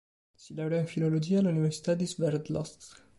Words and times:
Si 0.41 0.55
laureò 0.55 0.79
in 0.79 0.87
filologia 0.87 1.37
all'Università 1.37 1.93
di 1.93 2.07
Sverdlovsk. 2.07 3.05